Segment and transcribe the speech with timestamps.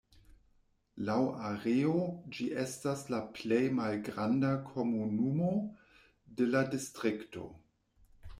[1.09, 1.17] Laŭ
[1.49, 1.99] areo
[2.37, 5.53] ĝi estas la plej malgranda komunumo
[6.41, 7.47] de la distrikto.